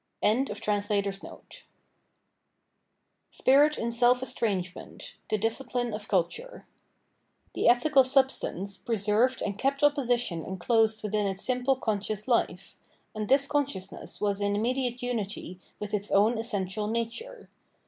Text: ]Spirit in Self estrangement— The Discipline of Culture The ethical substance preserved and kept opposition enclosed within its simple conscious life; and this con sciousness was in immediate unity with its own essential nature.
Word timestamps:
]Spirit 3.29 3.77
in 3.77 3.91
Self 3.91 4.23
estrangement— 4.23 5.13
The 5.29 5.37
Discipline 5.37 5.93
of 5.93 6.07
Culture 6.07 6.65
The 7.53 7.67
ethical 7.67 8.03
substance 8.03 8.77
preserved 8.77 9.43
and 9.43 9.59
kept 9.59 9.83
opposition 9.83 10.43
enclosed 10.43 11.03
within 11.03 11.27
its 11.27 11.43
simple 11.45 11.75
conscious 11.75 12.27
life; 12.27 12.75
and 13.13 13.29
this 13.29 13.45
con 13.45 13.67
sciousness 13.67 14.19
was 14.19 14.41
in 14.41 14.55
immediate 14.55 15.03
unity 15.03 15.59
with 15.79 15.93
its 15.93 16.09
own 16.09 16.39
essential 16.39 16.87
nature. 16.87 17.47